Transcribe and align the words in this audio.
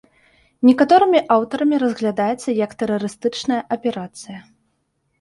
Некаторымі 0.69 1.21
аўтарамі 1.35 1.77
разглядаецца 1.85 2.57
як 2.65 2.75
тэрарыстычная 2.83 3.63
аперацыя. 3.79 4.39